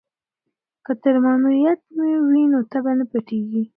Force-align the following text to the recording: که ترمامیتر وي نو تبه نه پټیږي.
که 0.85 0.93
ترمامیتر 1.01 1.99
وي 2.29 2.43
نو 2.51 2.59
تبه 2.71 2.91
نه 2.99 3.05
پټیږي. 3.11 3.63